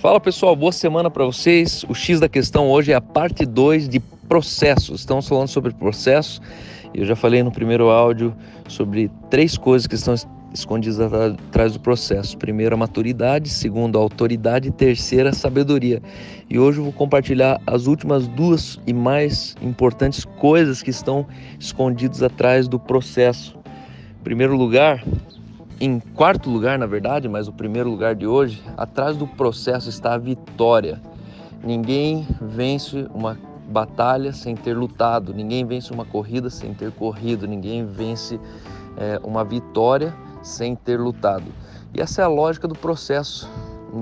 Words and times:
Fala 0.00 0.18
pessoal, 0.18 0.56
boa 0.56 0.72
semana 0.72 1.10
para 1.10 1.26
vocês. 1.26 1.84
O 1.86 1.94
X 1.94 2.18
da 2.18 2.26
questão 2.26 2.70
hoje 2.70 2.90
é 2.90 2.94
a 2.94 3.02
parte 3.02 3.44
2 3.44 3.86
de 3.86 4.00
processos. 4.00 5.00
Estamos 5.00 5.28
falando 5.28 5.48
sobre 5.48 5.74
processos. 5.74 6.40
Eu 6.94 7.04
já 7.04 7.14
falei 7.14 7.42
no 7.42 7.52
primeiro 7.52 7.90
áudio 7.90 8.34
sobre 8.66 9.10
três 9.28 9.58
coisas 9.58 9.86
que 9.86 9.94
estão 9.94 10.14
escondidas 10.54 10.98
atrás 10.98 11.74
do 11.74 11.80
processo. 11.80 12.38
Primeiro, 12.38 12.74
a 12.74 12.78
maturidade, 12.78 13.50
segundo, 13.50 13.98
a 13.98 14.00
autoridade 14.00 14.68
e 14.68 14.70
terceira, 14.70 15.28
a 15.28 15.34
sabedoria. 15.34 16.00
E 16.48 16.58
hoje 16.58 16.78
eu 16.78 16.84
vou 16.84 16.94
compartilhar 16.94 17.60
as 17.66 17.86
últimas 17.86 18.26
duas 18.26 18.80
e 18.86 18.94
mais 18.94 19.54
importantes 19.60 20.24
coisas 20.24 20.82
que 20.82 20.88
estão 20.88 21.26
escondidas 21.58 22.22
atrás 22.22 22.66
do 22.66 22.78
processo. 22.78 23.54
Em 24.18 24.24
primeiro 24.24 24.56
lugar, 24.56 25.04
em 25.80 25.98
quarto 25.98 26.50
lugar, 26.50 26.78
na 26.78 26.84
verdade, 26.84 27.26
mas 27.26 27.48
o 27.48 27.52
primeiro 27.52 27.88
lugar 27.88 28.14
de 28.14 28.26
hoje, 28.26 28.62
atrás 28.76 29.16
do 29.16 29.26
processo 29.26 29.88
está 29.88 30.12
a 30.12 30.18
vitória. 30.18 31.00
Ninguém 31.64 32.26
vence 32.38 33.08
uma 33.14 33.38
batalha 33.66 34.30
sem 34.32 34.54
ter 34.54 34.76
lutado, 34.76 35.32
ninguém 35.32 35.64
vence 35.64 35.90
uma 35.90 36.04
corrida 36.04 36.50
sem 36.50 36.74
ter 36.74 36.92
corrido, 36.92 37.48
ninguém 37.48 37.86
vence 37.86 38.38
é, 38.98 39.18
uma 39.24 39.42
vitória 39.42 40.14
sem 40.42 40.76
ter 40.76 41.00
lutado. 41.00 41.46
E 41.94 42.00
essa 42.00 42.20
é 42.20 42.24
a 42.24 42.28
lógica 42.28 42.68
do 42.68 42.74
processo. 42.74 43.48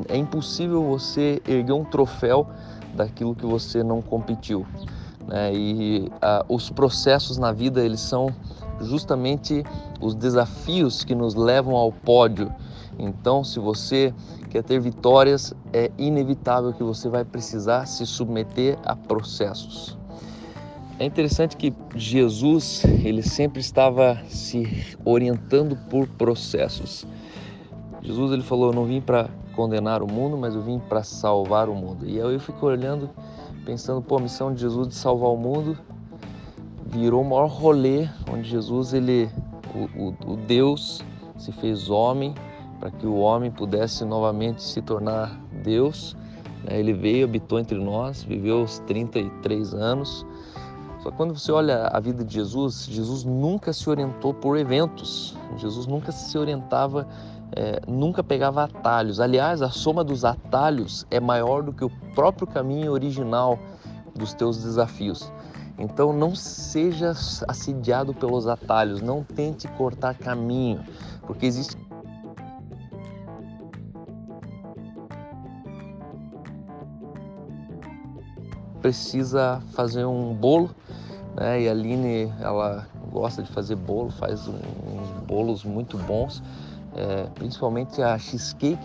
É 0.08 0.16
impossível 0.16 0.82
você 0.82 1.40
erguer 1.46 1.72
um 1.72 1.84
troféu 1.84 2.48
daquilo 2.94 3.36
que 3.36 3.46
você 3.46 3.84
não 3.84 4.02
competiu. 4.02 4.66
Né? 5.28 5.52
E 5.54 6.12
a, 6.20 6.44
os 6.48 6.70
processos 6.70 7.38
na 7.38 7.52
vida 7.52 7.84
eles 7.84 8.00
são 8.00 8.34
justamente 8.80 9.64
os 10.00 10.14
desafios 10.14 11.04
que 11.04 11.14
nos 11.14 11.34
levam 11.34 11.74
ao 11.76 11.92
pódio. 11.92 12.52
Então, 12.98 13.44
se 13.44 13.60
você 13.60 14.12
quer 14.50 14.62
ter 14.62 14.80
vitórias, 14.80 15.54
é 15.72 15.90
inevitável 15.98 16.72
que 16.72 16.82
você 16.82 17.08
vai 17.08 17.24
precisar 17.24 17.86
se 17.86 18.04
submeter 18.06 18.76
a 18.84 18.96
processos. 18.96 19.96
É 20.98 21.04
interessante 21.04 21.56
que 21.56 21.72
Jesus, 21.94 22.84
ele 22.84 23.22
sempre 23.22 23.60
estava 23.60 24.20
se 24.28 24.96
orientando 25.04 25.76
por 25.88 26.08
processos. 26.08 27.06
Jesus 28.02 28.32
ele 28.32 28.42
falou: 28.42 28.70
"Eu 28.70 28.74
não 28.74 28.84
vim 28.84 29.00
para 29.00 29.28
condenar 29.54 30.02
o 30.02 30.12
mundo, 30.12 30.36
mas 30.36 30.56
eu 30.56 30.62
vim 30.62 30.80
para 30.80 31.04
salvar 31.04 31.68
o 31.68 31.74
mundo". 31.74 32.04
E 32.04 32.20
aí 32.20 32.34
eu 32.34 32.40
fico 32.40 32.66
olhando, 32.66 33.08
pensando, 33.64 34.02
pô, 34.02 34.16
a 34.16 34.20
missão 34.20 34.52
de 34.52 34.60
Jesus 34.60 34.88
de 34.88 34.94
salvar 34.96 35.30
o 35.30 35.36
mundo 35.36 35.78
virou 36.88 37.22
o 37.22 37.24
maior 37.24 37.48
rolê 37.48 38.08
onde 38.32 38.48
Jesus, 38.48 38.92
ele, 38.92 39.30
o, 39.74 40.02
o, 40.02 40.32
o 40.32 40.36
Deus, 40.36 41.04
se 41.36 41.52
fez 41.52 41.88
homem 41.88 42.34
para 42.78 42.90
que 42.90 43.06
o 43.06 43.16
homem 43.16 43.50
pudesse 43.50 44.04
novamente 44.04 44.62
se 44.62 44.80
tornar 44.80 45.38
Deus. 45.62 46.16
Né? 46.64 46.78
Ele 46.78 46.92
veio, 46.92 47.24
habitou 47.24 47.58
entre 47.58 47.78
nós, 47.78 48.22
viveu 48.22 48.62
os 48.62 48.78
33 48.80 49.74
anos. 49.74 50.24
Só 51.00 51.10
que 51.10 51.16
quando 51.16 51.36
você 51.36 51.52
olha 51.52 51.88
a 51.88 52.00
vida 52.00 52.24
de 52.24 52.34
Jesus, 52.34 52.86
Jesus 52.86 53.24
nunca 53.24 53.72
se 53.72 53.88
orientou 53.88 54.34
por 54.34 54.56
eventos. 54.56 55.36
Jesus 55.56 55.86
nunca 55.86 56.10
se 56.12 56.36
orientava, 56.36 57.06
é, 57.52 57.80
nunca 57.86 58.22
pegava 58.22 58.64
atalhos. 58.64 59.20
Aliás, 59.20 59.62
a 59.62 59.70
soma 59.70 60.02
dos 60.02 60.24
atalhos 60.24 61.06
é 61.10 61.20
maior 61.20 61.62
do 61.62 61.72
que 61.72 61.84
o 61.84 61.90
próprio 62.14 62.46
caminho 62.46 62.92
original 62.92 63.58
dos 64.14 64.34
teus 64.34 64.62
desafios. 64.62 65.32
Então 65.78 66.12
não 66.12 66.34
seja 66.34 67.12
assediado 67.46 68.12
pelos 68.12 68.46
atalhos, 68.46 69.00
não 69.00 69.22
tente 69.22 69.68
cortar 69.68 70.14
caminho, 70.14 70.82
porque 71.26 71.46
existe 71.46 71.76
precisa 78.80 79.60
fazer 79.72 80.04
um 80.04 80.34
bolo, 80.34 80.70
né? 81.36 81.62
E 81.62 81.68
a 81.68 81.72
Aline, 81.72 82.32
ela 82.40 82.86
gosta 83.12 83.42
de 83.42 83.50
fazer 83.50 83.76
bolo, 83.76 84.10
faz 84.10 84.48
uns 84.48 85.10
bolos 85.26 85.64
muito 85.64 85.98
bons, 85.98 86.42
é, 86.94 87.24
principalmente 87.34 88.00
a 88.02 88.18
cheesecake 88.18 88.82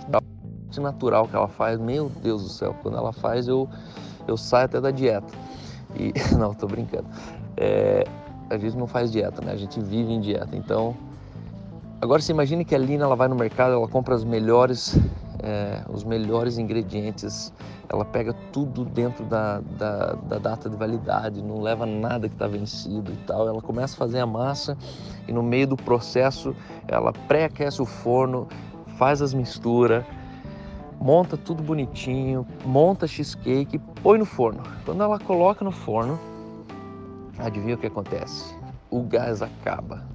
natural 0.81 1.27
que 1.27 1.35
ela 1.35 1.47
faz. 1.47 1.79
Meu 1.79 2.09
Deus 2.21 2.43
do 2.43 2.49
céu, 2.49 2.75
quando 2.81 2.97
ela 2.97 3.13
faz 3.13 3.47
eu 3.47 3.69
eu 4.27 4.37
saio 4.37 4.65
até 4.65 4.79
da 4.79 4.91
dieta. 4.91 5.27
E 5.95 6.13
não, 6.35 6.53
tô 6.53 6.67
brincando. 6.67 7.05
É, 7.57 8.03
a 8.49 8.57
gente 8.57 8.77
não 8.77 8.87
faz 8.87 9.11
dieta, 9.11 9.43
né? 9.43 9.51
A 9.51 9.57
gente 9.57 9.79
vive 9.79 10.11
em 10.11 10.19
dieta. 10.19 10.55
Então, 10.55 10.95
agora 12.01 12.21
você 12.21 12.31
imagine 12.31 12.65
que 12.65 12.75
a 12.75 12.77
Lina 12.77 13.05
ela 13.05 13.15
vai 13.15 13.27
no 13.27 13.35
mercado, 13.35 13.73
ela 13.73 13.87
compra 13.87 14.15
as 14.15 14.23
melhores, 14.23 14.97
é, 15.41 15.81
os 15.89 16.03
melhores 16.03 16.57
ingredientes, 16.57 17.53
ela 17.89 18.05
pega 18.05 18.33
tudo 18.51 18.85
dentro 18.85 19.25
da, 19.25 19.59
da, 19.77 20.13
da 20.13 20.37
data 20.37 20.69
de 20.69 20.75
validade, 20.75 21.41
não 21.41 21.61
leva 21.61 21.85
nada 21.85 22.27
que 22.27 22.35
está 22.35 22.47
vencido 22.47 23.11
e 23.11 23.17
tal. 23.25 23.47
Ela 23.47 23.61
começa 23.61 23.95
a 23.95 23.97
fazer 23.97 24.19
a 24.19 24.25
massa 24.25 24.77
e 25.27 25.31
no 25.31 25.43
meio 25.43 25.67
do 25.67 25.75
processo 25.75 26.55
ela 26.87 27.13
pré-aquece 27.27 27.81
o 27.81 27.85
forno, 27.85 28.47
faz 28.97 29.21
as 29.21 29.33
misturas 29.33 30.03
monta 31.03 31.35
tudo 31.35 31.61
bonitinho, 31.61 32.47
monta 32.65 33.05
cheesecake, 33.05 33.77
põe 34.01 34.17
no 34.17 34.23
forno. 34.23 34.63
Quando 34.85 35.03
ela 35.03 35.19
coloca 35.19 35.65
no 35.65 35.71
forno, 35.71 36.17
adivinha 37.37 37.75
o 37.75 37.77
que 37.77 37.87
acontece? 37.87 38.55
O 38.89 39.03
gás 39.03 39.41
acaba. 39.41 40.07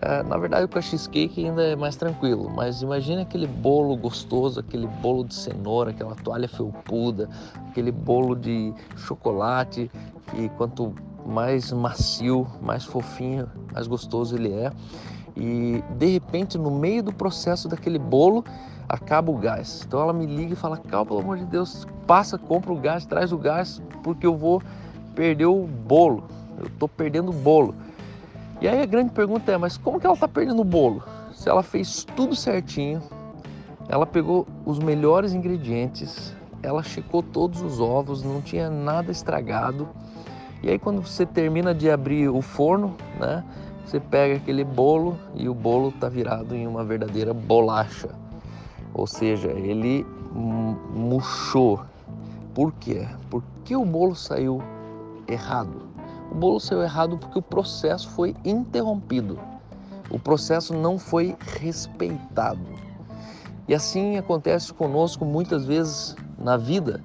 É, 0.00 0.22
na 0.22 0.38
verdade, 0.38 0.66
com 0.66 0.78
a 0.78 0.80
cheesecake 0.80 1.44
ainda 1.44 1.62
é 1.62 1.76
mais 1.76 1.94
tranquilo, 1.94 2.48
mas 2.48 2.80
imagine 2.80 3.20
aquele 3.20 3.46
bolo 3.46 3.94
gostoso, 3.96 4.60
aquele 4.60 4.86
bolo 4.86 5.26
de 5.26 5.34
cenoura, 5.34 5.90
aquela 5.90 6.14
toalha 6.14 6.48
felpuda, 6.48 7.28
aquele 7.68 7.92
bolo 7.92 8.34
de 8.34 8.72
chocolate, 8.96 9.90
que 10.30 10.48
quanto 10.56 10.94
mais 11.26 11.70
macio, 11.70 12.46
mais 12.62 12.86
fofinho, 12.86 13.46
mais 13.74 13.86
gostoso 13.86 14.36
ele 14.36 14.54
é. 14.54 14.72
E 15.36 15.84
de 15.98 16.06
repente, 16.06 16.56
no 16.56 16.70
meio 16.70 17.02
do 17.02 17.12
processo 17.12 17.68
daquele 17.68 17.98
bolo, 17.98 18.42
acaba 18.90 19.30
o 19.30 19.36
gás. 19.36 19.84
Então 19.86 20.00
ela 20.00 20.12
me 20.12 20.26
liga 20.26 20.52
e 20.52 20.56
fala: 20.56 20.76
Cal, 20.76 21.06
pelo 21.06 21.20
amor 21.20 21.38
de 21.38 21.44
Deus, 21.44 21.86
passa, 22.06 22.36
compra 22.36 22.72
o 22.72 22.76
gás, 22.76 23.06
traz 23.06 23.32
o 23.32 23.38
gás, 23.38 23.80
porque 24.02 24.26
eu 24.26 24.36
vou 24.36 24.60
perder 25.14 25.46
o 25.46 25.66
bolo. 25.66 26.24
Eu 26.58 26.66
estou 26.66 26.88
perdendo 26.88 27.30
o 27.30 27.34
bolo. 27.34 27.74
E 28.60 28.66
aí 28.66 28.82
a 28.82 28.86
grande 28.86 29.12
pergunta 29.12 29.52
é: 29.52 29.56
mas 29.56 29.78
como 29.78 30.00
que 30.00 30.06
ela 30.06 30.14
está 30.14 30.26
perdendo 30.26 30.60
o 30.60 30.64
bolo? 30.64 31.02
Se 31.32 31.48
ela 31.48 31.62
fez 31.62 32.04
tudo 32.16 32.34
certinho, 32.34 33.00
ela 33.88 34.04
pegou 34.04 34.46
os 34.66 34.78
melhores 34.78 35.32
ingredientes, 35.32 36.34
ela 36.62 36.82
checou 36.82 37.22
todos 37.22 37.62
os 37.62 37.80
ovos, 37.80 38.22
não 38.22 38.42
tinha 38.42 38.68
nada 38.68 39.12
estragado. 39.12 39.88
E 40.62 40.68
aí 40.68 40.78
quando 40.78 41.00
você 41.00 41.24
termina 41.24 41.72
de 41.72 41.88
abrir 41.88 42.28
o 42.28 42.42
forno, 42.42 42.96
né? 43.18 43.44
Você 43.86 43.98
pega 43.98 44.36
aquele 44.36 44.62
bolo 44.62 45.18
e 45.34 45.48
o 45.48 45.54
bolo 45.54 45.88
está 45.88 46.08
virado 46.08 46.54
em 46.54 46.64
uma 46.66 46.84
verdadeira 46.84 47.34
bolacha. 47.34 48.10
Ou 49.00 49.06
seja, 49.06 49.48
ele 49.48 50.06
murchou. 50.94 51.80
Por 52.52 52.70
quê? 52.72 53.08
Porque 53.30 53.74
o 53.74 53.82
bolo 53.82 54.14
saiu 54.14 54.62
errado. 55.26 55.88
O 56.30 56.34
bolo 56.34 56.60
saiu 56.60 56.82
errado 56.82 57.16
porque 57.16 57.38
o 57.38 57.42
processo 57.42 58.10
foi 58.10 58.36
interrompido. 58.44 59.38
O 60.10 60.18
processo 60.18 60.74
não 60.74 60.98
foi 60.98 61.34
respeitado. 61.58 62.60
E 63.66 63.74
assim 63.74 64.18
acontece 64.18 64.70
conosco 64.74 65.24
muitas 65.24 65.64
vezes 65.64 66.14
na 66.38 66.58
vida, 66.58 67.02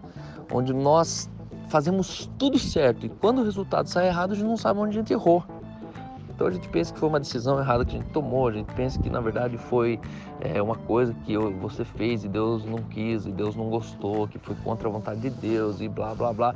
onde 0.52 0.74
nós 0.74 1.30
fazemos 1.70 2.30
tudo 2.38 2.60
certo 2.60 3.06
e 3.06 3.10
quando 3.10 3.40
o 3.40 3.46
resultado 3.46 3.88
sai 3.88 4.08
errado, 4.08 4.34
a 4.34 4.36
gente 4.36 4.48
não 4.48 4.58
sabe 4.58 4.82
onde 4.82 4.90
a 4.98 5.00
gente 5.00 5.14
errou. 5.14 5.46
Então 6.36 6.48
a 6.48 6.52
gente 6.52 6.68
pensa 6.68 6.94
que 6.94 7.00
foi 7.00 7.08
uma 7.08 7.20
decisão 7.20 7.58
errada 7.58 7.86
que 7.86 7.96
a 7.96 8.00
gente 8.00 8.12
tomou, 8.12 8.50
a 8.50 8.52
gente 8.52 8.72
pensa 8.74 9.00
que 9.00 9.10
na 9.10 9.22
verdade 9.22 9.58
foi 9.58 9.98
é, 10.42 10.62
uma 10.62 10.76
coisa 10.76 11.16
que 11.26 11.32
eu, 11.32 11.50
você 11.60 11.86
fez 11.86 12.26
e 12.26 12.28
Deus 12.28 12.66
não 12.66 12.80
quis, 12.80 13.26
e 13.26 13.32
Deus 13.32 13.56
não 13.56 13.70
gostou, 13.70 14.28
que 14.28 14.38
foi 14.38 14.54
contra 14.56 14.90
a 14.90 14.92
vontade 14.92 15.22
de 15.22 15.30
Deus 15.30 15.80
e 15.80 15.88
blá 15.88 16.14
blá 16.14 16.34
blá. 16.34 16.56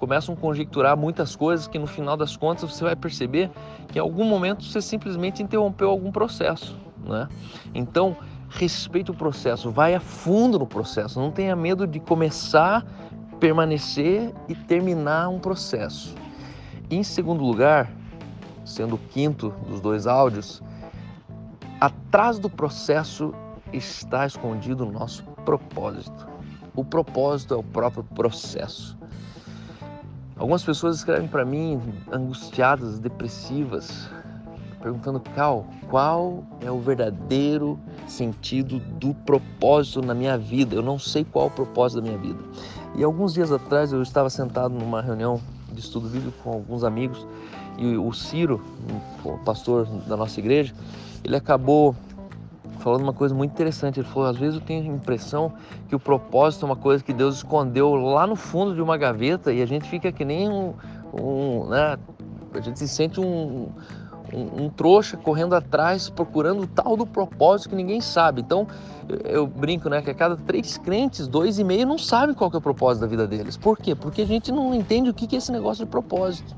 Começam 0.00 0.34
a 0.34 0.36
conjecturar 0.36 0.96
muitas 0.96 1.36
coisas 1.36 1.68
que 1.68 1.78
no 1.78 1.86
final 1.86 2.16
das 2.16 2.36
contas 2.36 2.72
você 2.72 2.82
vai 2.82 2.96
perceber 2.96 3.50
que 3.86 3.98
em 3.98 4.02
algum 4.02 4.24
momento 4.24 4.64
você 4.64 4.82
simplesmente 4.82 5.42
interrompeu 5.42 5.88
algum 5.88 6.10
processo. 6.10 6.76
Né? 7.04 7.28
Então 7.72 8.16
respeite 8.48 9.12
o 9.12 9.14
processo, 9.14 9.70
vai 9.70 9.94
a 9.94 10.00
fundo 10.00 10.58
no 10.58 10.66
processo, 10.66 11.20
não 11.20 11.30
tenha 11.30 11.54
medo 11.54 11.86
de 11.86 12.00
começar, 12.00 12.84
permanecer 13.38 14.34
e 14.48 14.56
terminar 14.56 15.28
um 15.28 15.38
processo. 15.38 16.16
Em 16.90 17.04
segundo 17.04 17.44
lugar, 17.44 17.88
sendo 18.70 18.94
o 18.94 18.98
quinto 18.98 19.50
dos 19.68 19.80
dois 19.80 20.06
áudios, 20.06 20.62
atrás 21.80 22.38
do 22.38 22.48
processo 22.48 23.34
está 23.72 24.26
escondido 24.26 24.86
o 24.86 24.90
nosso 24.90 25.24
propósito. 25.44 26.28
O 26.74 26.84
propósito 26.84 27.54
é 27.54 27.56
o 27.56 27.62
próprio 27.62 28.04
processo. 28.04 28.96
Algumas 30.36 30.62
pessoas 30.62 30.96
escrevem 30.96 31.28
para 31.28 31.44
mim 31.44 31.80
angustiadas, 32.10 32.98
depressivas, 32.98 34.08
perguntando, 34.80 35.20
Cal, 35.34 35.66
qual 35.90 36.42
é 36.60 36.70
o 36.70 36.80
verdadeiro 36.80 37.78
sentido 38.06 38.78
do 38.78 39.12
propósito 39.12 40.00
na 40.00 40.14
minha 40.14 40.38
vida? 40.38 40.74
Eu 40.74 40.82
não 40.82 40.98
sei 40.98 41.24
qual 41.24 41.46
é 41.46 41.48
o 41.48 41.50
propósito 41.50 42.00
da 42.00 42.08
minha 42.08 42.18
vida. 42.18 42.42
E 42.96 43.04
alguns 43.04 43.34
dias 43.34 43.52
atrás 43.52 43.92
eu 43.92 44.02
estava 44.02 44.30
sentado 44.30 44.74
numa 44.74 45.02
reunião 45.02 45.40
de 45.80 45.86
estudo 45.86 46.08
bíblico 46.08 46.36
com 46.44 46.52
alguns 46.52 46.84
amigos 46.84 47.26
e 47.78 47.96
o 47.96 48.12
Ciro, 48.12 48.60
o 49.24 49.38
pastor 49.38 49.86
da 50.06 50.16
nossa 50.16 50.38
igreja, 50.38 50.74
ele 51.24 51.34
acabou 51.34 51.96
falando 52.80 53.02
uma 53.02 53.12
coisa 53.12 53.34
muito 53.34 53.52
interessante. 53.52 54.00
Ele 54.00 54.08
falou: 54.08 54.28
às 54.28 54.36
vezes 54.36 54.56
eu 54.56 54.60
tenho 54.60 54.82
a 54.82 54.94
impressão 54.94 55.52
que 55.88 55.96
o 55.96 55.98
propósito 55.98 56.64
é 56.64 56.66
uma 56.66 56.76
coisa 56.76 57.02
que 57.02 57.12
Deus 57.12 57.36
escondeu 57.36 57.94
lá 57.94 58.26
no 58.26 58.36
fundo 58.36 58.74
de 58.74 58.82
uma 58.82 58.96
gaveta 58.96 59.52
e 59.52 59.62
a 59.62 59.66
gente 59.66 59.88
fica 59.88 60.12
que 60.12 60.24
nem 60.24 60.48
um, 60.48 60.74
um 61.14 61.66
né? 61.66 61.96
A 62.52 62.60
gente 62.60 62.78
se 62.78 62.88
sente 62.88 63.20
um, 63.20 63.68
um, 64.32 64.64
um, 64.64 64.68
trouxa 64.70 65.16
correndo 65.16 65.54
atrás, 65.54 66.08
procurando 66.08 66.62
o 66.62 66.66
tal 66.66 66.96
do 66.96 67.06
propósito 67.06 67.70
que 67.70 67.74
ninguém 67.74 68.00
sabe. 68.00 68.40
Então, 68.40 68.66
eu, 69.24 69.46
brinco, 69.46 69.88
né, 69.88 70.00
que 70.02 70.10
a 70.10 70.14
cada 70.14 70.36
três 70.36 70.78
crentes, 70.78 71.26
dois 71.26 71.58
e 71.58 71.64
meio 71.64 71.86
não 71.86 71.98
sabem 71.98 72.34
qual 72.34 72.50
é 72.52 72.56
o 72.56 72.60
propósito 72.60 73.02
da 73.02 73.06
vida 73.06 73.26
deles. 73.26 73.56
Por 73.56 73.76
quê? 73.78 73.94
Porque 73.94 74.22
a 74.22 74.26
gente 74.26 74.52
não 74.52 74.74
entende 74.74 75.10
o 75.10 75.14
que 75.14 75.34
é 75.34 75.38
esse 75.38 75.50
negócio 75.50 75.84
de 75.84 75.90
propósito. 75.90 76.54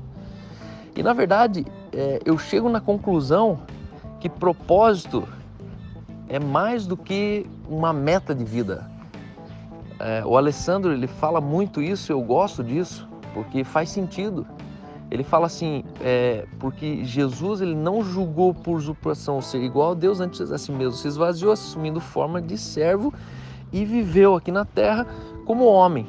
E 0.95 1.01
na 1.01 1.13
verdade, 1.13 1.65
é, 1.91 2.19
eu 2.23 2.37
chego 2.37 2.69
na 2.69 2.79
conclusão 2.79 3.59
que 4.19 4.29
propósito 4.29 5.27
é 6.29 6.39
mais 6.39 6.85
do 6.85 6.95
que 6.95 7.45
uma 7.67 7.91
meta 7.91 8.33
de 8.33 8.43
vida. 8.43 8.89
É, 9.99 10.23
o 10.25 10.37
Alessandro 10.37 10.91
ele 10.91 11.07
fala 11.07 11.39
muito 11.41 11.81
isso, 11.81 12.11
eu 12.11 12.21
gosto 12.21 12.63
disso, 12.63 13.07
porque 13.33 13.63
faz 13.63 13.89
sentido. 13.89 14.45
Ele 15.11 15.23
fala 15.23 15.45
assim, 15.45 15.83
é, 16.01 16.45
porque 16.59 17.03
Jesus 17.03 17.61
ele 17.61 17.75
não 17.75 18.03
julgou 18.03 18.53
por 18.53 18.77
usurpação 18.77 19.41
ser 19.41 19.61
igual 19.61 19.91
a 19.91 19.93
Deus 19.93 20.19
antes 20.19 20.51
a 20.51 20.57
si 20.57 20.71
mesmo, 20.71 20.93
se 20.93 21.07
esvaziou 21.07 21.51
assumindo 21.51 21.99
forma 21.99 22.41
de 22.41 22.57
servo 22.57 23.13
e 23.71 23.85
viveu 23.85 24.35
aqui 24.35 24.51
na 24.51 24.65
terra 24.65 25.05
como 25.45 25.65
homem. 25.65 26.07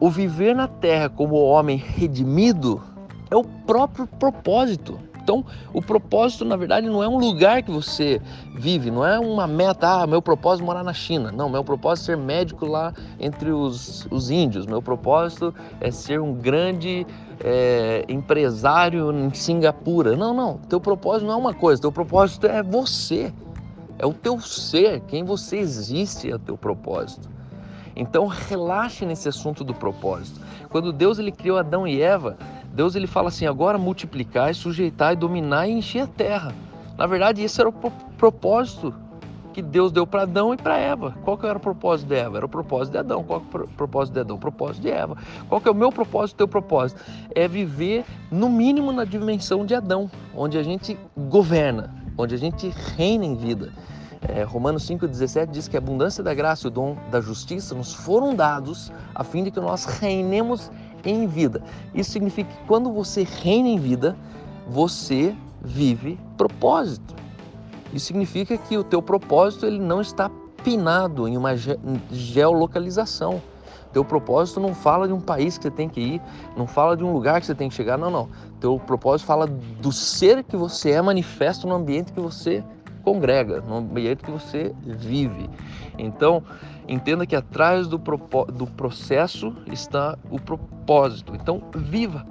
O 0.00 0.10
viver 0.10 0.54
na 0.54 0.66
terra 0.66 1.08
como 1.08 1.36
homem 1.36 1.76
redimido 1.76 2.82
é 3.30 3.36
o 3.36 3.44
próprio 3.44 4.06
propósito. 4.06 4.98
Então, 5.24 5.42
o 5.72 5.80
propósito, 5.80 6.44
na 6.44 6.54
verdade, 6.54 6.86
não 6.86 7.02
é 7.02 7.08
um 7.08 7.16
lugar 7.16 7.62
que 7.62 7.70
você 7.70 8.20
vive, 8.54 8.90
não 8.90 9.06
é 9.06 9.18
uma 9.18 9.46
meta, 9.46 10.02
ah, 10.02 10.06
meu 10.06 10.20
propósito 10.20 10.64
é 10.64 10.66
morar 10.66 10.84
na 10.84 10.92
China. 10.92 11.32
Não, 11.32 11.48
meu 11.48 11.64
propósito 11.64 12.10
é 12.10 12.14
ser 12.14 12.16
médico 12.18 12.66
lá 12.66 12.92
entre 13.18 13.50
os, 13.50 14.06
os 14.10 14.28
índios. 14.28 14.66
Meu 14.66 14.82
propósito 14.82 15.54
é 15.80 15.90
ser 15.90 16.20
um 16.20 16.34
grande 16.34 17.06
é, 17.42 18.04
empresário 18.06 19.10
em 19.10 19.32
Singapura. 19.32 20.14
Não, 20.14 20.34
não. 20.34 20.58
Teu 20.68 20.78
propósito 20.78 21.26
não 21.26 21.32
é 21.32 21.36
uma 21.36 21.54
coisa, 21.54 21.80
teu 21.80 21.90
propósito 21.92 22.46
é 22.46 22.62
você. 22.62 23.32
É 23.98 24.04
o 24.04 24.12
teu 24.12 24.38
ser, 24.40 25.00
quem 25.08 25.24
você 25.24 25.56
existe 25.56 26.30
é 26.30 26.34
o 26.34 26.38
teu 26.38 26.58
propósito. 26.58 27.30
Então 27.96 28.26
relaxe 28.26 29.06
nesse 29.06 29.28
assunto 29.28 29.64
do 29.64 29.72
propósito. 29.72 30.40
Quando 30.68 30.92
Deus 30.92 31.18
ele 31.18 31.30
criou 31.30 31.56
Adão 31.56 31.86
e 31.86 32.02
Eva, 32.02 32.36
Deus 32.74 32.94
ele 32.94 33.06
fala 33.06 33.28
assim: 33.28 33.46
agora 33.46 33.78
multiplicar, 33.78 34.54
sujeitar, 34.54 35.16
dominar 35.16 35.68
e 35.68 35.72
encher 35.72 36.02
a 36.02 36.06
terra. 36.06 36.52
Na 36.98 37.06
verdade, 37.06 37.42
esse 37.42 37.60
era 37.60 37.68
o 37.68 37.72
propósito 38.18 38.94
que 39.52 39.62
Deus 39.62 39.92
deu 39.92 40.04
para 40.04 40.22
Adão 40.22 40.52
e 40.52 40.56
para 40.56 40.76
Eva. 40.76 41.14
Qual 41.22 41.38
que 41.38 41.46
era 41.46 41.56
o 41.56 41.60
propósito 41.60 42.08
de 42.08 42.16
Eva? 42.16 42.38
Era 42.38 42.46
o 42.46 42.48
propósito 42.48 42.92
de 42.92 42.98
Adão. 42.98 43.22
Qual 43.22 43.40
que 43.40 43.56
é 43.56 43.60
o 43.60 43.68
propósito 43.68 44.14
de 44.14 44.20
Adão? 44.20 44.36
O 44.36 44.40
propósito 44.40 44.82
de 44.82 44.90
Eva. 44.90 45.16
Qual 45.48 45.60
que 45.60 45.68
é 45.68 45.70
o 45.70 45.74
meu 45.74 45.92
propósito, 45.92 46.34
o 46.34 46.38
teu 46.38 46.48
propósito? 46.48 47.00
É 47.34 47.46
viver 47.46 48.04
no 48.30 48.48
mínimo 48.48 48.92
na 48.92 49.04
dimensão 49.04 49.64
de 49.64 49.74
Adão, 49.74 50.10
onde 50.34 50.58
a 50.58 50.62
gente 50.62 50.98
governa, 51.16 51.94
onde 52.18 52.34
a 52.34 52.38
gente 52.38 52.68
reina 52.96 53.24
em 53.24 53.36
vida. 53.36 53.72
É, 54.26 54.42
Romanos 54.42 54.88
5,17 54.88 55.50
diz 55.50 55.68
que 55.68 55.76
a 55.76 55.78
abundância 55.78 56.24
da 56.24 56.32
graça 56.32 56.66
e 56.66 56.68
o 56.68 56.70
dom 56.70 56.96
da 57.10 57.20
justiça 57.20 57.74
nos 57.74 57.92
foram 57.92 58.34
dados 58.34 58.90
a 59.14 59.22
fim 59.22 59.44
de 59.44 59.50
que 59.50 59.60
nós 59.60 59.84
reinemos 59.84 60.70
em 61.04 61.26
vida. 61.26 61.62
Isso 61.94 62.12
significa 62.12 62.50
que 62.50 62.66
quando 62.66 62.92
você 62.92 63.22
reina 63.42 63.68
em 63.68 63.78
vida, 63.78 64.16
você 64.68 65.34
vive 65.62 66.18
propósito. 66.36 67.14
Isso 67.92 68.06
significa 68.06 68.56
que 68.56 68.76
o 68.76 68.84
teu 68.84 69.00
propósito 69.00 69.66
ele 69.66 69.78
não 69.78 70.00
está 70.00 70.30
pinado 70.62 71.28
em 71.28 71.36
uma 71.36 71.56
ge 71.56 71.78
geolocalização. 72.10 73.40
Teu 73.92 74.04
propósito 74.04 74.58
não 74.58 74.74
fala 74.74 75.06
de 75.06 75.12
um 75.12 75.20
país 75.20 75.56
que 75.56 75.62
você 75.62 75.70
tem 75.70 75.88
que 75.88 76.00
ir, 76.00 76.22
não 76.56 76.66
fala 76.66 76.96
de 76.96 77.04
um 77.04 77.12
lugar 77.12 77.40
que 77.40 77.46
você 77.46 77.54
tem 77.54 77.68
que 77.68 77.74
chegar, 77.76 77.96
não, 77.96 78.10
não. 78.10 78.28
Teu 78.58 78.76
propósito 78.80 79.26
fala 79.26 79.46
do 79.46 79.92
ser 79.92 80.42
que 80.42 80.56
você 80.56 80.90
é 80.90 81.00
manifesto 81.00 81.68
no 81.68 81.74
ambiente 81.76 82.12
que 82.12 82.20
você 82.20 82.64
congrega, 83.04 83.60
no 83.60 83.76
ambiente 83.76 84.24
que 84.24 84.30
você 84.32 84.74
vive. 84.82 85.48
Então, 85.96 86.42
entenda 86.88 87.26
que 87.26 87.36
atrás 87.36 87.86
do, 87.86 87.98
do 87.98 88.66
processo 88.66 89.54
está 89.66 90.18
o 90.30 90.40
propósito. 90.40 91.34
Então, 91.34 91.62
viva 91.74 92.26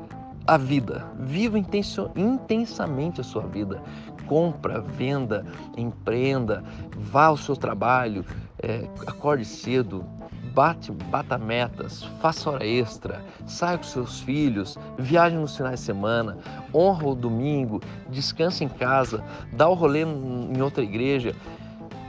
a 0.45 0.57
vida, 0.57 1.05
viva 1.19 1.57
intensamente 1.57 3.21
a 3.21 3.23
sua 3.23 3.43
vida. 3.43 3.81
Compra, 4.25 4.81
venda, 4.81 5.45
empreenda, 5.77 6.63
vá 6.95 7.25
ao 7.25 7.37
seu 7.37 7.55
trabalho, 7.55 8.25
é, 8.61 8.87
acorde 9.05 9.43
cedo, 9.43 10.05
bate, 10.53 10.91
bata 10.91 11.37
metas, 11.37 12.03
faça 12.21 12.49
hora 12.49 12.65
extra, 12.65 13.21
saia 13.45 13.77
com 13.77 13.83
seus 13.83 14.21
filhos, 14.21 14.77
viaje 14.97 15.35
nos 15.35 15.57
finais 15.57 15.79
de 15.79 15.85
semana, 15.85 16.37
honra 16.73 17.07
o 17.07 17.15
domingo, 17.15 17.81
descanse 18.09 18.63
em 18.63 18.69
casa, 18.69 19.23
dá 19.51 19.67
o 19.67 19.73
rolê 19.73 20.03
em 20.03 20.61
outra 20.61 20.83
igreja. 20.83 21.35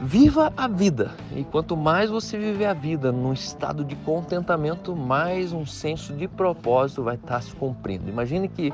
Viva 0.01 0.53
a 0.57 0.67
vida. 0.67 1.13
E 1.35 1.45
quanto 1.45 1.77
mais 1.77 2.11
você 2.11 2.37
viver 2.37 2.67
a 2.67 2.75
vida 2.75 3.13
num 3.13 3.33
estado 3.33 3.85
de 3.85 3.95
contentamento, 3.97 4.95
mais 4.95 5.53
um 5.53 5.65
senso 5.65 6.13
de 6.13 6.27
propósito 6.27 7.03
vai 7.03 7.15
estar 7.15 7.41
se 7.41 7.55
cumprindo. 7.55 8.09
Imagine 8.09 8.49
que 8.49 8.73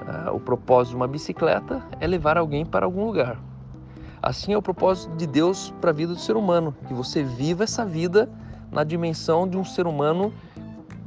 ah, 0.00 0.30
o 0.32 0.40
propósito 0.40 0.92
de 0.92 0.96
uma 0.96 1.06
bicicleta 1.06 1.82
é 2.00 2.06
levar 2.06 2.38
alguém 2.38 2.64
para 2.64 2.86
algum 2.86 3.04
lugar. 3.04 3.38
Assim 4.22 4.54
é 4.54 4.56
o 4.56 4.62
propósito 4.62 5.14
de 5.16 5.26
Deus 5.26 5.72
para 5.80 5.90
a 5.90 5.92
vida 5.92 6.14
do 6.14 6.18
ser 6.18 6.36
humano, 6.36 6.74
que 6.88 6.94
você 6.94 7.22
viva 7.22 7.64
essa 7.64 7.84
vida 7.84 8.28
na 8.72 8.82
dimensão 8.82 9.46
de 9.46 9.56
um 9.56 9.64
ser 9.64 9.86
humano 9.86 10.32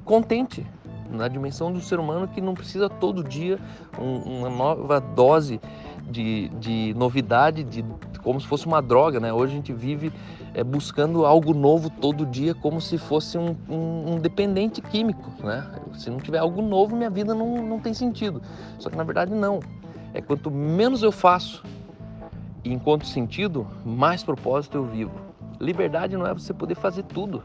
contente, 0.06 0.66
na 1.12 1.28
dimensão 1.28 1.72
de 1.72 1.80
um 1.80 1.82
ser 1.82 2.00
humano 2.00 2.28
que 2.28 2.40
não 2.40 2.54
precisa 2.54 2.88
todo 2.88 3.24
dia 3.24 3.60
um, 4.00 4.40
uma 4.40 4.50
nova 4.50 5.00
dose 5.00 5.60
de, 6.10 6.50
de 6.60 6.94
novidade, 6.96 7.64
de, 7.64 7.84
como 8.24 8.40
se 8.40 8.48
fosse 8.48 8.66
uma 8.66 8.82
droga, 8.82 9.20
né? 9.20 9.32
Hoje 9.32 9.54
a 9.54 9.56
gente 9.56 9.74
vive 9.74 10.12
é, 10.54 10.64
buscando 10.64 11.26
algo 11.26 11.54
novo 11.54 11.90
todo 11.90 12.26
dia, 12.26 12.54
como 12.54 12.82
se 12.82 12.98
fosse 12.98 13.38
um, 13.38 13.56
um, 13.70 14.14
um, 14.14 14.20
dependente 14.20 14.82
químico, 14.82 15.32
né? 15.44 15.70
Se 15.94 16.10
não 16.10 16.20
tiver 16.20 16.40
algo 16.40 16.62
novo, 16.62 16.96
minha 16.96 17.10
vida 17.10 17.34
não, 17.34 17.64
não 17.64 17.80
tem 17.80 17.94
sentido. 17.94 18.42
Só 18.78 18.90
que 18.90 18.96
na 18.96 19.04
verdade 19.04 19.34
não. 19.34 19.60
É 20.14 20.22
quanto 20.22 20.50
menos 20.50 21.04
eu 21.04 21.12
faço 21.12 21.64
e 22.64 22.74
encontro 22.74 23.08
sentido, 23.08 23.68
mais 23.86 24.24
propósito 24.24 24.78
eu 24.78 24.86
vivo. 24.86 25.12
Liberdade 25.60 26.16
não 26.16 26.26
é 26.26 26.34
você 26.34 26.54
poder 26.54 26.76
fazer 26.76 27.04
tudo. 27.04 27.44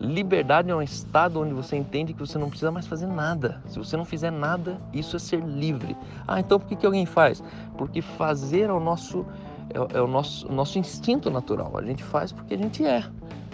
Liberdade 0.00 0.70
é 0.70 0.74
um 0.74 0.82
estado 0.82 1.40
onde 1.40 1.52
você 1.52 1.76
entende 1.76 2.12
que 2.12 2.20
você 2.20 2.38
não 2.38 2.48
precisa 2.48 2.70
mais 2.70 2.86
fazer 2.86 3.06
nada. 3.06 3.60
Se 3.66 3.78
você 3.78 3.96
não 3.96 4.04
fizer 4.04 4.30
nada, 4.30 4.80
isso 4.92 5.16
é 5.16 5.18
ser 5.18 5.40
livre. 5.40 5.96
Ah, 6.26 6.38
então 6.38 6.60
por 6.60 6.68
que, 6.68 6.76
que 6.76 6.86
alguém 6.86 7.04
faz? 7.04 7.42
Porque 7.76 8.00
fazer 8.00 8.70
é 8.70 8.72
o 8.72 8.78
nosso, 8.78 9.26
é, 9.70 9.98
é 9.98 10.00
o 10.00 10.06
nosso, 10.06 10.50
nosso 10.50 10.78
instinto 10.78 11.30
natural. 11.30 11.76
A 11.76 11.82
gente 11.82 12.02
faz 12.02 12.32
porque 12.32 12.54
a 12.54 12.58
gente 12.58 12.84
é. 12.84 13.04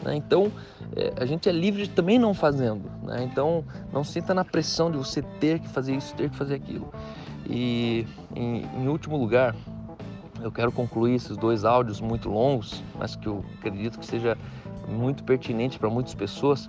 Né? 0.02 0.16
Então, 0.16 0.50
é, 0.97 1.12
a 1.16 1.26
gente 1.26 1.49
é 1.49 1.52
livre 1.52 1.88
também 1.88 2.18
não 2.18 2.35
fazendo. 2.35 2.90
Né? 3.02 3.25
Então, 3.25 3.64
não 3.92 4.04
sinta 4.04 4.35
na 4.35 4.44
pressão 4.44 4.90
de 4.90 4.97
você 4.97 5.23
ter 5.40 5.59
que 5.59 5.68
fazer 5.68 5.97
isso, 5.97 6.14
ter 6.14 6.30
que 6.30 6.37
fazer 6.37 6.54
aquilo. 6.54 6.88
E, 7.49 8.06
em, 8.35 8.64
em 8.76 8.88
último 8.88 9.16
lugar, 9.16 9.54
eu 10.42 10.52
quero 10.52 10.71
concluir 10.71 11.14
esses 11.14 11.37
dois 11.37 11.64
áudios 11.64 12.00
muito 12.00 12.28
longos, 12.28 12.83
mas 12.99 13.16
que 13.16 13.26
eu 13.26 13.44
acredito 13.59 13.99
que 13.99 14.06
seja 14.06 14.37
muito 14.88 15.25
pertinente 15.25 15.78
para 15.78 15.88
muitas 15.88 16.14
pessoas, 16.14 16.68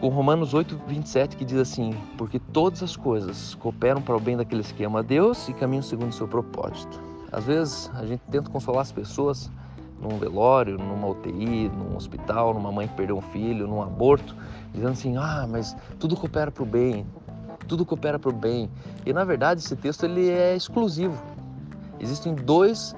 com 0.00 0.08
Romanos 0.08 0.52
8, 0.52 0.80
27, 0.88 1.36
que 1.36 1.44
diz 1.44 1.58
assim: 1.58 1.94
Porque 2.18 2.40
todas 2.40 2.82
as 2.82 2.96
coisas 2.96 3.54
cooperam 3.54 4.02
para 4.02 4.16
o 4.16 4.20
bem 4.20 4.36
daqueles 4.36 4.72
que 4.72 4.82
amam 4.82 4.98
a 4.98 5.02
Deus 5.02 5.48
e 5.48 5.52
caminham 5.52 5.82
segundo 5.82 6.10
o 6.10 6.12
seu 6.12 6.26
propósito. 6.26 7.11
Às 7.32 7.44
vezes 7.44 7.90
a 7.94 8.04
gente 8.04 8.20
tenta 8.30 8.50
consolar 8.50 8.82
as 8.82 8.92
pessoas 8.92 9.50
num 10.00 10.18
velório, 10.18 10.76
numa 10.76 11.08
UTI, 11.08 11.68
num 11.68 11.96
hospital, 11.96 12.52
numa 12.52 12.70
mãe 12.70 12.88
que 12.88 12.94
perdeu 12.94 13.16
um 13.16 13.22
filho, 13.22 13.66
num 13.66 13.82
aborto, 13.82 14.36
dizendo 14.72 14.92
assim: 14.92 15.16
ah, 15.16 15.46
mas 15.48 15.76
tudo 15.98 16.16
coopera 16.16 16.50
para 16.50 16.62
o 16.62 16.66
bem, 16.66 17.06
tudo 17.66 17.86
coopera 17.86 18.18
para 18.18 18.30
o 18.30 18.32
bem. 18.32 18.70
E 19.06 19.12
na 19.12 19.24
verdade 19.24 19.60
esse 19.60 19.74
texto 19.74 20.04
ele 20.04 20.28
é 20.28 20.54
exclusivo. 20.54 21.20
Existem 21.98 22.34
dois, 22.34 22.94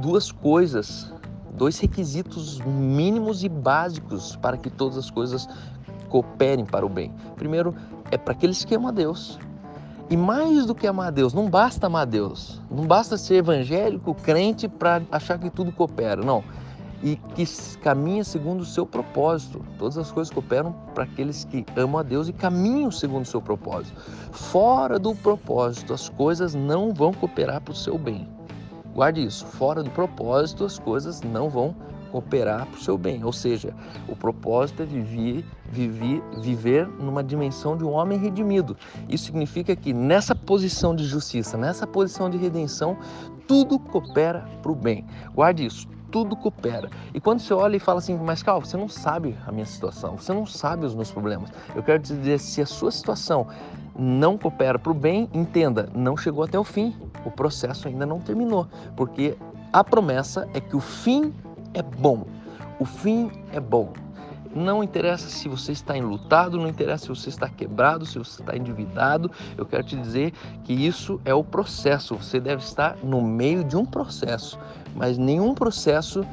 duas 0.00 0.32
coisas 0.32 1.12
dois 1.56 1.78
requisitos 1.78 2.60
mínimos 2.60 3.44
e 3.44 3.48
básicos 3.48 4.36
para 4.36 4.56
que 4.56 4.68
todas 4.68 4.98
as 4.98 5.10
coisas 5.10 5.48
cooperem 6.08 6.64
para 6.64 6.84
o 6.84 6.88
bem. 6.88 7.12
Primeiro, 7.36 7.74
é 8.10 8.18
para 8.18 8.32
aqueles 8.32 8.64
que 8.64 8.74
amam 8.74 8.88
a 8.88 8.92
Deus. 8.92 9.38
E 10.10 10.16
mais 10.16 10.66
do 10.66 10.74
que 10.74 10.86
amar 10.86 11.10
Deus, 11.10 11.32
não 11.32 11.48
basta 11.48 11.86
amar 11.86 12.06
Deus, 12.06 12.60
não 12.70 12.86
basta 12.86 13.16
ser 13.16 13.36
evangélico, 13.36 14.14
crente 14.14 14.68
para 14.68 15.02
achar 15.10 15.38
que 15.38 15.48
tudo 15.48 15.72
coopera, 15.72 16.22
não. 16.22 16.44
E 17.02 17.16
que 17.34 17.44
caminha 17.78 18.22
segundo 18.22 18.60
o 18.60 18.64
seu 18.64 18.86
propósito. 18.86 19.64
Todas 19.78 19.98
as 19.98 20.10
coisas 20.12 20.32
cooperam 20.32 20.74
para 20.94 21.04
aqueles 21.04 21.44
que 21.44 21.64
amam 21.76 21.98
a 21.98 22.02
Deus 22.02 22.28
e 22.28 22.32
caminham 22.32 22.90
segundo 22.90 23.24
o 23.24 23.28
seu 23.28 23.42
propósito. 23.42 23.98
Fora 24.30 24.98
do 24.98 25.14
propósito, 25.14 25.92
as 25.92 26.08
coisas 26.08 26.54
não 26.54 26.92
vão 26.92 27.12
cooperar 27.12 27.60
para 27.60 27.72
o 27.72 27.76
seu 27.76 27.98
bem. 27.98 28.28
Guarde 28.94 29.24
isso, 29.24 29.44
fora 29.44 29.82
do 29.82 29.90
propósito, 29.90 30.64
as 30.64 30.78
coisas 30.78 31.20
não 31.22 31.48
vão 31.48 31.74
cooperar 32.14 32.66
para 32.66 32.78
o 32.78 32.80
seu 32.80 32.96
bem. 32.96 33.24
Ou 33.24 33.32
seja, 33.32 33.74
o 34.06 34.14
propósito 34.14 34.84
é 34.84 34.86
viver, 34.86 35.44
viver, 35.72 36.22
viver 36.40 36.86
numa 36.86 37.24
dimensão 37.24 37.76
de 37.76 37.82
um 37.82 37.90
homem 37.90 38.16
redimido. 38.16 38.76
Isso 39.08 39.24
significa 39.24 39.74
que 39.74 39.92
nessa 39.92 40.32
posição 40.32 40.94
de 40.94 41.04
justiça, 41.04 41.58
nessa 41.58 41.88
posição 41.88 42.30
de 42.30 42.38
redenção, 42.38 42.96
tudo 43.48 43.80
coopera 43.80 44.48
para 44.62 44.70
o 44.70 44.76
bem. 44.76 45.04
Guarde 45.34 45.66
isso, 45.66 45.88
tudo 46.12 46.36
coopera. 46.36 46.88
E 47.12 47.20
quando 47.20 47.40
você 47.40 47.52
olha 47.52 47.74
e 47.74 47.80
fala 47.80 47.98
assim, 47.98 48.16
mas 48.16 48.44
Cal, 48.44 48.60
você 48.60 48.76
não 48.76 48.88
sabe 48.88 49.36
a 49.44 49.50
minha 49.50 49.66
situação, 49.66 50.16
você 50.16 50.32
não 50.32 50.46
sabe 50.46 50.86
os 50.86 50.94
meus 50.94 51.10
problemas. 51.10 51.50
Eu 51.74 51.82
quero 51.82 52.00
te 52.00 52.14
dizer, 52.14 52.38
se 52.38 52.62
a 52.62 52.66
sua 52.66 52.92
situação 52.92 53.48
não 53.98 54.38
coopera 54.38 54.78
para 54.78 54.92
o 54.92 54.94
bem, 54.94 55.28
entenda, 55.34 55.88
não 55.92 56.16
chegou 56.16 56.44
até 56.44 56.56
o 56.56 56.62
fim. 56.62 56.94
O 57.24 57.30
processo 57.32 57.88
ainda 57.88 58.06
não 58.06 58.20
terminou, 58.20 58.68
porque 58.94 59.36
a 59.72 59.82
promessa 59.82 60.48
é 60.54 60.60
que 60.60 60.76
o 60.76 60.80
fim 60.80 61.34
é 61.74 61.82
bom. 61.82 62.26
O 62.78 62.84
fim 62.84 63.30
é 63.52 63.60
bom. 63.60 63.92
Não 64.54 64.84
interessa 64.84 65.28
se 65.28 65.48
você 65.48 65.72
está 65.72 65.98
enlutado, 65.98 66.56
não 66.56 66.68
interessa 66.68 67.04
se 67.04 67.08
você 67.08 67.28
está 67.28 67.48
quebrado, 67.48 68.06
se 68.06 68.16
você 68.16 68.40
está 68.40 68.56
endividado. 68.56 69.30
Eu 69.58 69.66
quero 69.66 69.82
te 69.82 69.96
dizer 69.96 70.32
que 70.62 70.72
isso 70.72 71.20
é 71.24 71.34
o 71.34 71.42
processo. 71.42 72.14
Você 72.14 72.38
deve 72.38 72.62
estar 72.62 72.96
no 73.02 73.20
meio 73.20 73.64
de 73.64 73.76
um 73.76 73.84
processo, 73.84 74.58
mas 74.94 75.18
nenhum 75.18 75.54
processo 75.54 76.24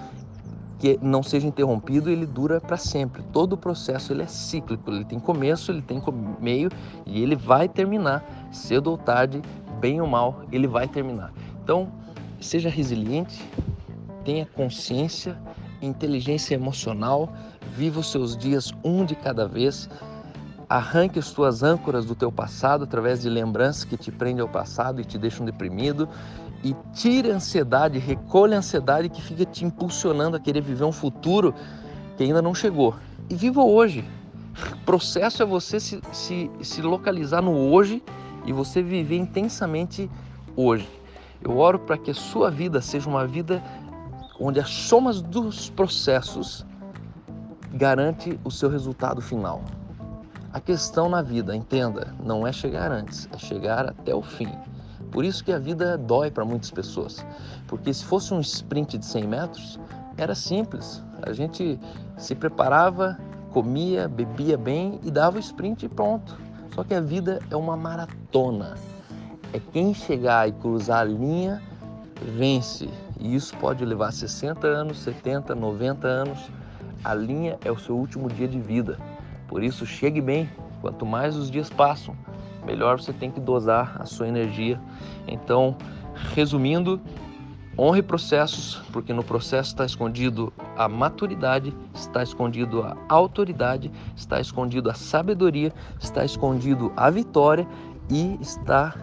que 0.78 1.00
não 1.02 1.22
seja 1.22 1.48
interrompido, 1.48 2.10
ele 2.10 2.26
dura 2.26 2.60
para 2.60 2.78
sempre. 2.78 3.24
Todo 3.32 3.56
processo 3.56 4.14
ele 4.14 4.24
é 4.24 4.28
cíclico, 4.28 4.90
ele 4.90 5.06
tem 5.06 5.20
começo, 5.20 5.72
ele 5.72 5.82
tem 5.82 6.02
meio 6.40 6.70
e 7.06 7.22
ele 7.22 7.36
vai 7.36 7.68
terminar. 7.70 8.24
Cedo 8.52 8.90
ou 8.90 8.98
tarde, 8.98 9.42
bem 9.80 10.02
ou 10.02 10.08
mal, 10.08 10.44
ele 10.52 10.68
vai 10.68 10.88
terminar. 10.88 11.32
Então, 11.64 11.88
seja 12.40 12.68
resiliente, 12.68 13.44
tenha 14.24 14.46
consciência, 14.46 15.38
inteligência 15.82 16.56
emocional, 16.56 17.32
viva 17.76 18.00
os 18.00 18.12
seus 18.12 18.38
dias 18.38 18.72
um 18.84 19.06
de 19.06 19.16
cada 19.16 19.48
vez, 19.48 19.90
arranque 20.70 21.20
as 21.20 21.32
tuas 21.32 21.64
âncoras 21.64 22.06
do 22.06 22.16
teu 22.16 22.32
passado 22.32 22.84
através 22.84 23.22
de 23.22 23.30
lembranças 23.30 23.84
que 23.84 23.98
te 23.98 24.12
prendem 24.12 24.42
ao 24.42 24.48
passado 24.48 25.02
e 25.02 25.06
te 25.06 25.18
deixam 25.18 25.46
deprimido 25.46 26.08
e 26.64 26.76
tire 26.94 27.32
a 27.32 27.36
ansiedade, 27.36 27.98
recolha 28.00 28.56
a 28.56 28.60
ansiedade 28.60 29.10
que 29.10 29.22
fica 29.22 29.46
te 29.46 29.66
impulsionando 29.66 30.38
a 30.38 30.40
querer 30.40 30.62
viver 30.62 30.84
um 30.84 30.92
futuro 30.92 31.54
que 32.16 32.24
ainda 32.24 32.42
não 32.42 32.54
chegou. 32.54 32.96
E 33.30 33.36
viva 33.36 33.64
hoje. 33.64 34.06
O 34.74 34.78
processo 34.86 35.42
é 35.42 35.46
você 35.46 35.80
se, 35.80 36.00
se, 36.12 36.52
se 36.62 36.82
localizar 36.82 37.42
no 37.42 37.52
hoje 37.52 38.04
e 38.46 38.54
você 38.54 38.82
viver 38.82 39.18
intensamente 39.18 40.10
hoje. 40.56 40.88
Eu 41.44 41.58
oro 41.58 41.80
para 41.80 41.98
que 41.98 42.12
a 42.12 42.14
sua 42.14 42.52
vida 42.52 42.82
seja 42.82 43.10
uma 43.10 43.26
vida 43.26 43.62
onde 44.42 44.60
as 44.60 44.70
somas 44.70 45.22
dos 45.22 45.70
processos 45.70 46.66
garante 47.74 48.40
o 48.44 48.50
seu 48.50 48.70
resultado 48.70 49.22
final. 49.22 49.62
A 50.52 50.60
questão 50.60 51.08
na 51.08 51.22
vida, 51.22 51.56
entenda, 51.56 52.14
não 52.22 52.46
é 52.46 52.52
chegar 52.52 52.92
antes, 52.92 53.30
é 53.32 53.38
chegar 53.38 53.88
até 53.88 54.14
o 54.14 54.22
fim. 54.22 54.52
Por 55.12 55.24
isso 55.24 55.44
que 55.44 55.52
a 55.52 55.60
vida 55.60 55.98
dói 55.98 56.32
para 56.32 56.44
muitas 56.44 56.72
pessoas. 56.72 57.26
Porque 57.68 57.94
se 57.94 58.04
fosse 58.04 58.34
um 58.34 58.40
sprint 58.40 58.98
de 58.98 59.06
100 59.06 59.28
metros, 59.28 59.80
era 60.18 60.34
simples. 60.34 61.04
A 61.22 61.32
gente 61.34 61.80
se 62.18 62.34
preparava, 62.34 63.18
comia, 63.52 64.08
bebia 64.08 64.58
bem 64.58 65.00
e 65.04 65.12
dava 65.12 65.38
o 65.38 65.40
sprint 65.40 65.86
e 65.86 65.90
pronto. 65.90 66.38
Só 66.74 66.84
que 66.84 66.94
a 66.94 67.02
vida 67.02 67.40
é 67.50 67.56
uma 67.56 67.78
maratona. 67.78 68.76
É 69.54 69.60
quem 69.72 69.94
chegar 69.94 70.50
e 70.50 70.52
cruzar 70.54 71.02
a 71.02 71.04
linha 71.04 71.62
vence. 72.38 72.90
E 73.22 73.36
isso 73.36 73.56
pode 73.58 73.86
levar 73.86 74.12
60 74.12 74.68
anos, 74.68 74.98
70, 75.00 75.54
90 75.54 76.08
anos. 76.08 76.50
A 77.04 77.14
linha 77.14 77.58
é 77.64 77.72
o 77.72 77.78
seu 77.78 77.96
último 77.96 78.28
dia 78.28 78.48
de 78.48 78.60
vida. 78.60 78.98
Por 79.48 79.64
isso, 79.64 79.86
chegue 79.86 80.20
bem. 80.20 80.50
Quanto 80.82 81.06
mais 81.06 81.38
os 81.38 81.52
dias 81.52 81.70
passam, 81.70 82.16
melhor 82.66 83.00
você 83.00 83.14
tem 83.14 83.30
que 83.30 83.40
dosar 83.40 83.96
a 84.00 84.06
sua 84.06 84.28
energia. 84.28 84.82
Então, 85.28 85.78
resumindo, 86.34 87.00
honre 87.78 88.02
processos, 88.02 88.82
porque 88.92 89.14
no 89.14 89.24
processo 89.24 89.70
está 89.70 89.86
escondido 89.86 90.52
a 90.76 90.90
maturidade, 90.90 91.76
está 91.94 92.24
escondido 92.24 92.82
a 92.82 92.98
autoridade, 93.08 93.92
está 94.16 94.42
escondido 94.42 94.90
a 94.90 94.96
sabedoria, 94.96 95.72
está 96.00 96.26
escondido 96.26 96.92
a 96.98 97.12
vitória 97.12 97.68
e 98.10 98.40
está 98.42 98.96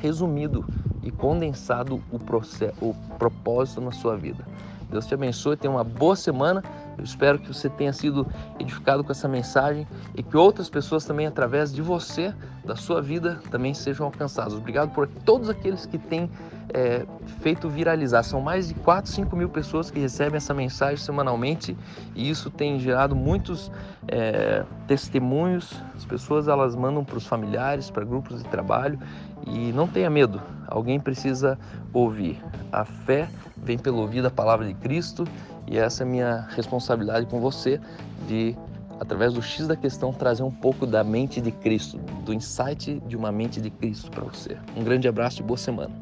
resumido 0.00 0.64
e 1.08 1.10
condensado 1.10 2.02
o, 2.12 2.18
processo, 2.18 2.74
o 2.80 2.94
propósito 3.18 3.80
na 3.80 3.90
sua 3.90 4.16
vida. 4.16 4.44
Deus 4.90 5.06
te 5.06 5.14
abençoe, 5.14 5.56
tenha 5.56 5.70
uma 5.70 5.84
boa 5.84 6.16
semana. 6.16 6.62
Eu 6.96 7.04
espero 7.04 7.38
que 7.38 7.48
você 7.48 7.68
tenha 7.68 7.92
sido 7.92 8.26
edificado 8.58 9.04
com 9.04 9.12
essa 9.12 9.28
mensagem 9.28 9.86
e 10.14 10.22
que 10.22 10.36
outras 10.36 10.70
pessoas 10.70 11.04
também, 11.04 11.26
através 11.26 11.72
de 11.72 11.82
você, 11.82 12.34
da 12.64 12.74
sua 12.74 13.02
vida, 13.02 13.38
também 13.50 13.74
sejam 13.74 14.06
alcançadas. 14.06 14.54
Obrigado 14.54 14.90
por 14.92 15.06
todos 15.06 15.50
aqueles 15.50 15.84
que 15.84 15.98
têm 15.98 16.30
é, 16.72 17.06
feito 17.40 17.68
viralizar. 17.68 18.22
São 18.22 18.40
mais 18.40 18.68
de 18.68 18.74
4, 18.74 19.10
5 19.10 19.36
mil 19.36 19.48
pessoas 19.50 19.90
que 19.90 20.00
recebem 20.00 20.38
essa 20.38 20.54
mensagem 20.54 20.96
semanalmente 20.96 21.76
e 22.14 22.28
isso 22.28 22.50
tem 22.50 22.80
gerado 22.80 23.14
muitos 23.14 23.70
é, 24.06 24.64
testemunhos. 24.86 25.70
As 25.94 26.04
pessoas 26.06 26.48
elas 26.48 26.74
mandam 26.74 27.04
para 27.04 27.18
os 27.18 27.26
familiares, 27.26 27.90
para 27.90 28.04
grupos 28.04 28.42
de 28.42 28.48
trabalho 28.48 28.98
e 29.46 29.72
não 29.72 29.86
tenha 29.86 30.10
medo, 30.10 30.40
alguém 30.68 31.00
precisa 31.00 31.58
ouvir. 31.92 32.40
A 32.70 32.84
fé 32.84 33.28
vem 33.56 33.78
pelo 33.78 33.98
ouvir 33.98 34.22
da 34.22 34.30
palavra 34.30 34.66
de 34.66 34.74
Cristo 34.74 35.24
e 35.66 35.76
essa 35.76 36.02
é 36.02 36.06
a 36.06 36.08
minha 36.08 36.46
responsabilidade 36.50 37.26
com 37.26 37.40
você 37.40 37.80
de, 38.26 38.56
através 39.00 39.32
do 39.32 39.42
X 39.42 39.66
da 39.66 39.76
questão, 39.76 40.12
trazer 40.12 40.42
um 40.42 40.50
pouco 40.50 40.86
da 40.86 41.02
mente 41.02 41.40
de 41.40 41.50
Cristo, 41.50 41.98
do 42.24 42.32
insight 42.32 43.00
de 43.06 43.16
uma 43.16 43.32
mente 43.32 43.60
de 43.60 43.70
Cristo 43.70 44.10
para 44.10 44.24
você. 44.24 44.56
Um 44.76 44.84
grande 44.84 45.08
abraço 45.08 45.40
e 45.40 45.44
boa 45.44 45.58
semana. 45.58 45.92